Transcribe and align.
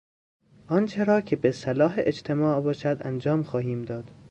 آنچه 0.67 1.03
را 1.03 1.21
که 1.21 1.35
به 1.35 1.51
صلاح 1.51 1.95
اجتماع 1.97 2.61
باشد 2.61 2.97
انجام 3.01 3.43
خواهیم 3.43 3.81
داد. 3.81 4.11